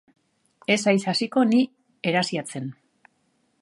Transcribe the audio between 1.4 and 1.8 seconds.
ni